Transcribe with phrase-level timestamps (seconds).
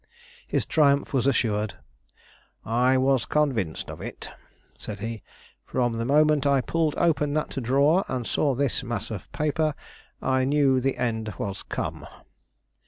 [0.47, 1.75] His triumph was assured.
[2.65, 4.31] "I was convinced of it,"
[4.75, 5.21] said he.
[5.63, 9.75] "From the moment I pulled open that drawer and saw this mass of paper,
[10.19, 12.07] I knew the end was come."